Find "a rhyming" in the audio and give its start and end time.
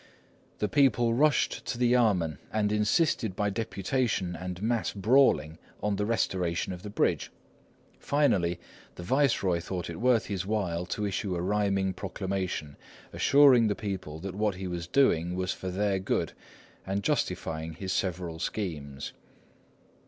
11.35-11.93